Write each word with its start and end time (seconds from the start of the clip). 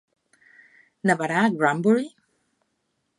Nevarà 1.09 1.37
a 1.43 1.53
Granbury? 1.59 2.07